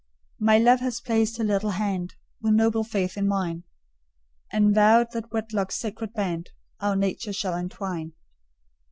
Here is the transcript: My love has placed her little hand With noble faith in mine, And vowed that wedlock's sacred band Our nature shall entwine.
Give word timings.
My 0.39 0.57
love 0.57 0.79
has 0.79 0.99
placed 0.99 1.37
her 1.37 1.43
little 1.43 1.69
hand 1.69 2.15
With 2.41 2.55
noble 2.55 2.83
faith 2.83 3.17
in 3.17 3.27
mine, 3.27 3.65
And 4.51 4.73
vowed 4.73 5.11
that 5.11 5.31
wedlock's 5.31 5.75
sacred 5.75 6.13
band 6.13 6.49
Our 6.79 6.95
nature 6.95 7.33
shall 7.33 7.55
entwine. 7.55 8.13